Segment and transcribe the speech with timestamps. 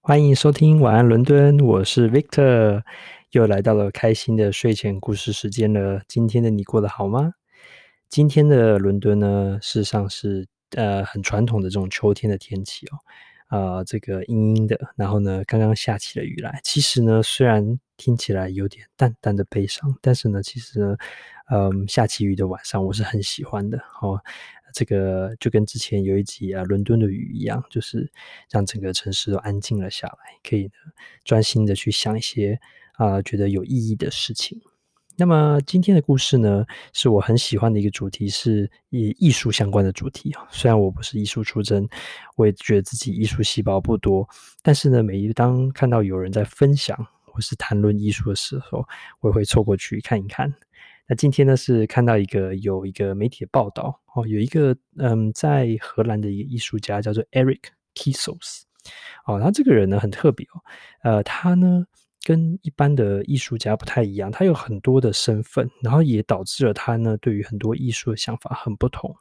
[0.00, 2.82] 欢迎收听晚安伦敦，我是 Victor，
[3.32, 6.00] 又来到了开心的睡前故事时间了。
[6.08, 7.32] 今天的你过得好吗？
[8.08, 12.96] 今天的伦敦呢，事实上是呃很传统的这种秋天的天气哦，
[13.48, 16.58] 啊、呃，这个阴阴的，然后呢，刚刚下起了雨来。
[16.62, 20.96] 其实呢，虽然听起来有点淡淡的悲伤，但是呢，其实呢，
[21.50, 24.18] 嗯、下起雨的晚上我是很喜欢的哦。
[24.72, 28.10] 这个就跟之前有一集啊，伦敦的雨一样，就是
[28.50, 30.72] 让整个城市都安静了下来，可以呢
[31.24, 32.60] 专心的去想一些
[32.94, 34.60] 啊、觉得有意义的事情。
[35.16, 40.46] 那么今天的故事呢，是我很喜欢的一个主题，是以艺术相关的主题啊。
[40.48, 41.88] 虽然我不是艺术出身，
[42.36, 44.28] 我也觉得自己艺术细胞不多，
[44.62, 48.86] 但是呢，每一当看到有人在分享或是谈论艺术的时候，
[49.18, 50.54] 我也会凑过去看一看。
[51.10, 57.60] 那今天呢，是看到一个有一个媒体的报道哦，有一个嗯，在荷兰的一个艺术家叫做 Eric
[57.94, 58.64] Kiesels
[59.24, 60.60] 哦，他这个人呢很特别哦，
[61.02, 61.86] 呃，他呢
[62.22, 69.16] 跟一般的艺术家不太一样，他有很多的身份，然后也导致了他呢对于很多艺术的想法很不同。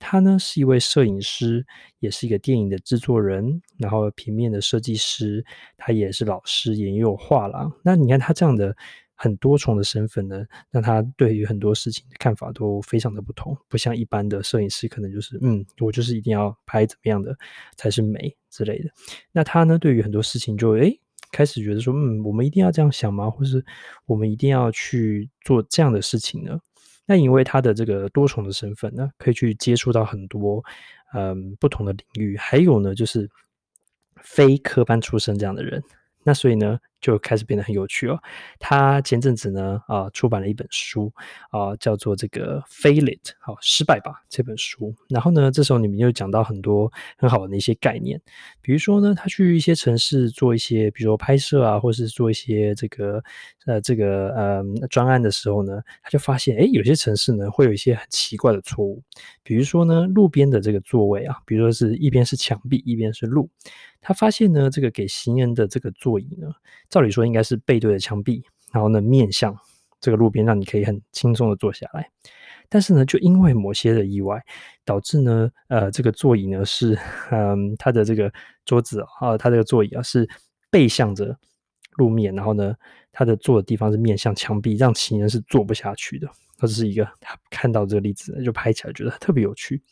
[0.00, 1.64] 他呢是一位摄影师，
[2.00, 5.44] 也是一个电影的制作人，然后平面的设计师，
[5.76, 7.72] 他也是老师，也有画廊。
[7.84, 8.76] 那你看他这样的。
[9.22, 17.32] 很多重的身份呢，让他对于很多事情的看法都非常的不同，不像一般的摄影师，可能就是嗯，我就是一定要拍怎么样的
[17.76, 18.90] 才是美之类的。
[19.30, 20.98] 那他呢，对于很多事情就诶
[21.30, 23.30] 开始觉得说，嗯，我们一定要这样想吗？
[23.30, 23.64] 或是
[24.06, 26.58] 我们一定要去做这样的事情呢？
[27.06, 30.64] 那因为他的这个多重的身份呢，可以去接触到很多
[31.14, 33.30] 嗯不同的领域，还有呢，就是
[34.16, 35.80] 非科班出身这样的人。
[36.24, 38.18] 那所以呢，就开始变得很有趣哦。
[38.58, 41.12] 他前阵子呢，啊，出版了一本书，
[41.50, 44.94] 啊，叫做这个 “Fail It”，好，失败吧这本书。
[45.08, 48.20] 然后呢，这时候里面又讲到很多很好的一些概念，
[48.60, 53.22] 比如说呢，他去一些城市做一些，比如说拍摄啊，或是做一些这个
[53.66, 59.02] 呃这个呃专案的时候呢，他就发现，诶，有些城市呢会有一些很奇怪的错误，
[59.42, 63.50] 比如说呢，路边的这个座位啊，比如说是一边是墙壁，一边是路。
[64.02, 66.52] 他发现呢，这个给行人的这个座椅呢，
[66.90, 68.42] 照理说应该是背对着墙壁，
[68.72, 69.56] 然后呢面向
[70.00, 72.10] 这个路边，让你可以很轻松的坐下来。
[72.68, 74.42] 但是呢，就因为某些的意外，
[74.84, 76.98] 导致呢，呃，这个座椅呢是，
[77.30, 78.32] 嗯，它的这个
[78.64, 80.28] 桌子啊，它这个座椅啊是
[80.70, 81.36] 背向着
[81.96, 82.74] 路面，然后呢，
[83.12, 86.28] 它的坐的地方是面向墙壁，让行人是坐不下去的。
[86.58, 89.82] 这是一个他看到这个例子，就拍起来觉得特别有趣。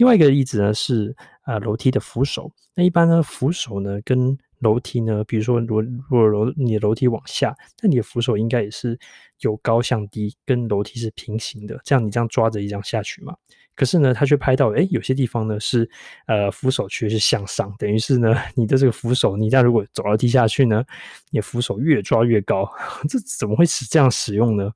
[0.00, 8.98] 另外一个例子呢是啊楼梯的扶手，那一般呢扶手呢跟楼梯呢，比如说如如果楼你的楼梯往下，那你的扶手应该也是
[9.40, 13.34] 由高向低，跟楼梯是平行的，这样你这样抓着一这样下去嘛。
[13.74, 15.86] 可是呢，他却拍到，诶有些地方呢是
[16.26, 20.82] 呃扶手却是向上，等于是呢你的这个扶手，你这样如果走楼梯下去呢，
[21.30, 22.66] 你的扶手越抓越高，
[23.06, 24.70] 这怎么会是这样使用呢？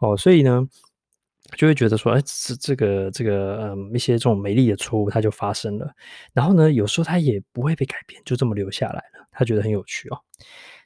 [0.00, 0.66] 哦，所以呢。
[1.56, 5.90] 就会觉得说，哎，这这个这个，嗯，一些这种美丽的错误，它就发生了。
[6.32, 9.26] 然后呢，有时候它也不会被改变，就这么留下来了。
[9.32, 10.18] 他觉得很有趣哦。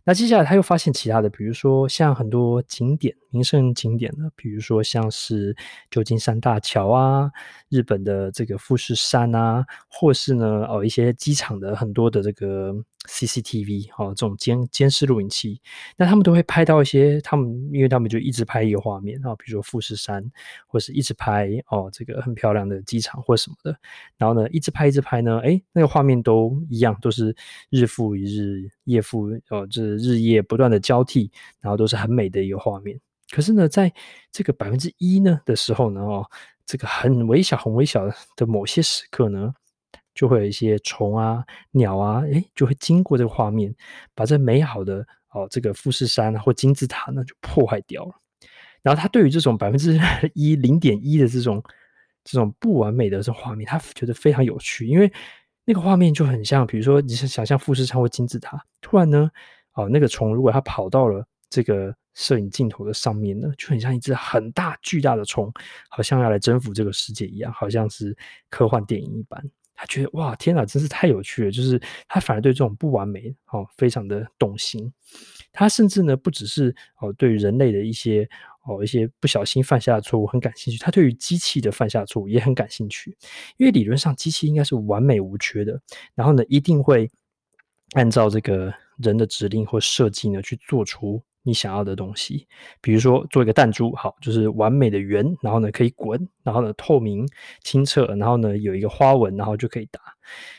[0.04, 5.56] 那接下来他又发现其他的，比如说像很多景点、名胜景点呢，比如说像是
[5.90, 7.30] 旧金山大桥啊，
[7.70, 12.74] 日本的这个富士山啊，或是呢，哦，一些机场的很多的这个。
[13.06, 15.60] CCTV 哦，这种监监视录影器，
[15.98, 20.24] 那他们都会拍到一些，他们因为他们就一直拍一个画面啊，比如说富士山，
[20.66, 23.76] 或是一直拍哦，这个很漂亮的机场或什么的，
[24.16, 27.36] 然后呢，一直拍一直拍呢，诶，那个画面都一样，都是
[27.68, 31.30] 日复一日，夜复哦，就是日夜不断的交替，
[31.60, 32.98] 然后都是很美的一个画面。
[33.30, 33.92] 可是呢，在
[34.30, 36.24] 这个百分之一呢的时候呢，哦，
[36.64, 39.52] 这个很微小、很微小的某些时刻呢。
[40.14, 43.74] 就会有一些虫啊、鸟啊，诶，就会经过这个画面，
[44.14, 48.12] 把这美好的哦，这个富士山或金字塔呢，就破坏掉了。
[48.80, 49.98] 然后他对于这种百分之
[50.34, 51.60] 一、零点一的这种
[52.22, 55.12] 这种不完美的这画面，他觉得非常有趣，因为
[55.64, 59.30] 那个画面就很像，比如说你是想象富士山或金字塔，突然呢，
[59.72, 65.52] 哦，那个虫如果它跑到了这个摄影镜头的上面呢，就很像一只很大巨大的虫，
[65.88, 68.16] 好像要来征服这个世界一样，好像是
[68.50, 69.42] 科幻电影一般。
[69.74, 71.50] 他觉得哇，天哪，真是太有趣了！
[71.50, 74.92] 就是他反而对这种不完美哦，非常的动心。
[75.52, 78.28] 他甚至呢，不只是哦，对于人类的一些
[78.66, 83.16] 哦一些不小心犯下的错误很感兴趣，他对于机器的犯下的错误也很感兴趣。
[83.56, 85.80] 因为理论上机器应该是完美无缺的，
[86.14, 87.10] 然后呢，一定会
[87.94, 92.48] 按照这个人的指令或设计呢去做出你想要的东西，
[92.80, 97.28] 比如说做一个弹珠，好，就是完美的圆，然后呢可以滚，然后呢透明
[97.62, 100.00] 清澈，然后呢有一个花纹，然后就可以打。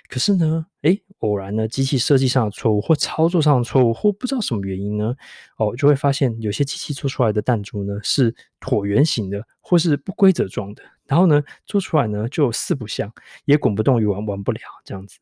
[0.08, 5.16] 可是呢，诶，偶然呢机器设计上的错误，或操作上的错误，或不知道什么原因呢，
[5.58, 13.12] 哦，就会发现有些机器做出来的弹珠呢是椭圆形的，或是不规则状的，然后呢做出来呢就四不像，
[13.46, 15.18] 也滚不动，也玩玩不了这样子。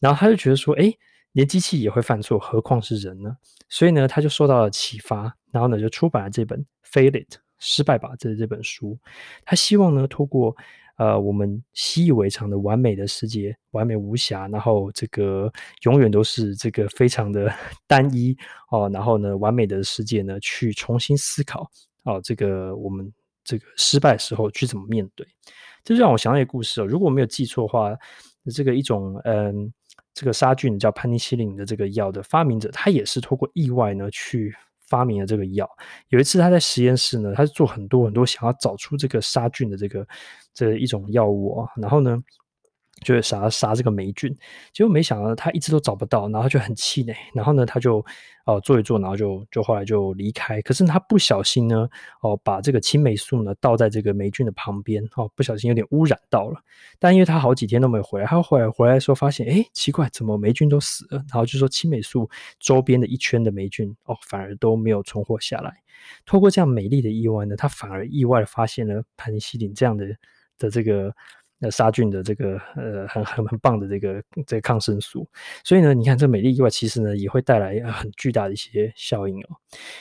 [0.00, 0.98] 然后他就觉得说，诶。
[1.32, 3.36] 连机器也会犯错，何况是人呢？
[3.68, 8.98] 所以呢，他就受到了启发，然后呢，就出版了这本《Fail It 失败吧》这这本书。
[9.44, 10.54] 他希望呢，透过
[10.96, 15.50] 呃我们习以为常的完美的世界，完美无瑕，然后这个
[15.84, 17.50] 永远都是这个非常的
[17.88, 18.36] 单一
[18.70, 21.70] 哦，然后呢，完美的世界呢，去重新思考
[22.04, 23.10] 哦，这个我们
[23.42, 25.26] 这个失败时候去怎么面对。
[25.82, 27.96] 这就让我想到一个故事哦，如果我没有记错的话，
[28.54, 29.72] 这个一种嗯。
[30.22, 34.54] 这个杀菌叫潘尼西林的这个药的发明者，他也是通过意外呢去
[34.88, 35.68] 发明了这个药。
[36.10, 40.06] 有一次他在实验室呢，他是做很多很多想要找出这个杀菌的这个
[40.54, 42.16] 这一种药物啊，然后呢。
[43.00, 44.32] 就是杀杀这个霉菌，
[44.72, 48.04] 结果没想到他一直都找不到，然后就很气馁，然后呢他就
[48.44, 50.60] 哦、做一做，然后就就后来就离开。
[50.62, 51.88] 可是他不小心呢
[52.20, 56.60] 哦、把这个青霉素呢倒在这个霉菌的旁边哦，不小心有点污染到了。
[56.98, 61.18] 但因为他好几天都没回来，他回来回来的时候发现哎奇怪，怎么霉菌都死了？
[61.18, 62.28] 然后就说青霉素
[62.60, 65.72] 周边的一圈的霉菌哦反而都没有存活下来。
[66.24, 70.06] 透过这样美丽的意外呢，他反而意外的发现了盘尼西林这样的
[70.58, 71.12] 的这个。
[71.64, 75.24] 那杀菌的这个呃很很很棒的这个这个抗生素，
[75.62, 79.56] 所以呢，你看这美丽意外其实呢也会带来很巨大的一些效应哦。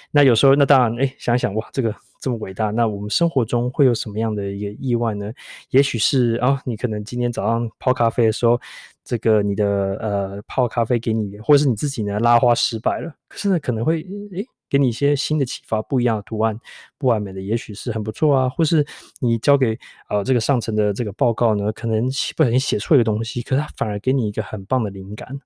[0.09, 5.31] 那有时候那当然哎想想哇这个这么伟大，那我们生活中会有什么样的一个意外呢？
[5.69, 8.59] 也许是啊、你可能今天早上泡咖啡的时候，
[9.03, 9.65] 这个你的
[10.01, 14.01] 呃泡咖啡给你，或者是你自己呢拉花失败了，可是呢可能会
[14.35, 14.43] 哎。
[14.71, 16.59] 给你一些新的启发，不一样的图案，
[16.97, 18.49] 不完美的，也许是很不错啊。
[18.49, 18.83] 或是
[19.19, 19.77] 你交给
[20.09, 25.39] 呃这个上层的这个报告呢，可能不小心写错一个东西，可是它反而给你一个很棒的灵感，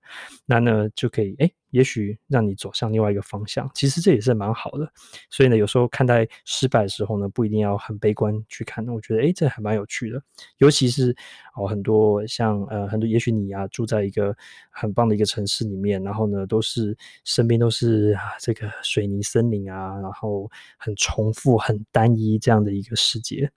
[0.45, 1.51] 那呢就可以哎。
[1.75, 4.89] 也许让你走向另外一个方向，其实这也是蛮好的。
[5.30, 8.88] 所以呢，有时候看待失败的时候呢，不一定要很悲观去看。
[8.88, 10.22] 我觉得，诶，这还蛮有趣的。
[10.60, 11.13] 尤其是
[11.57, 14.33] 哦，很多像呃，很多也许你啊，住在一个
[14.69, 16.95] 很棒的一个城市里面，然后呢，都是
[17.25, 23.51] 身边都是啊这个水泥森林啊，然后很重复、很单一这样的一个世界，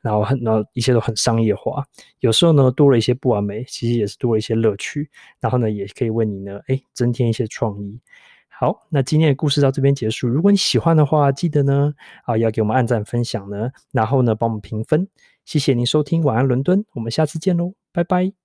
[0.00, 1.84] 然后很然后一切都很商业化。
[2.18, 5.08] 有时候呢，多了一些不完美，其实也是多了一些乐趣。
[5.38, 7.46] 然后呢，也可以为你呢，诶，增添一些。
[7.52, 8.00] 创意。
[8.48, 10.28] 好，那今天的故事到这边结束。
[10.28, 11.92] 如果你喜欢的话，记得呢
[12.24, 15.08] 啊要给我们按赞、分享呢，然后呢帮我们评分。
[15.44, 18.41] 谢谢您收听，晚安伦敦，我们下次见喽，拜拜。